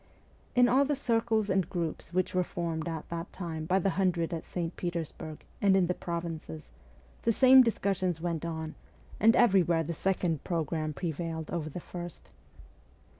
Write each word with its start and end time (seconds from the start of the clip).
In 0.55 0.67
all 0.67 0.83
the 0.83 0.95
circles 0.95 1.47
and 1.47 1.69
groups 1.69 2.11
which 2.11 2.29
w 2.31 2.39
r 2.39 2.39
ere 2.39 2.43
formed 2.43 2.87
at 2.87 3.07
that 3.09 3.31
time 3.31 3.65
by 3.65 3.77
the 3.77 3.91
hundred 3.91 4.33
at 4.33 4.47
St. 4.47 4.75
Petersburg 4.75 5.43
and 5.61 5.77
in 5.77 5.85
the 5.85 5.93
provinces 5.93 6.71
the 7.21 7.31
same 7.31 7.61
discussions 7.61 8.19
went 8.19 8.43
on, 8.43 8.73
and 9.19 9.35
everywhere 9.35 9.83
the 9.83 9.93
second 9.93 10.43
programme 10.43 10.93
prevailed 10.93 11.51
over 11.51 11.69
the 11.69 11.79
first. 11.79 12.31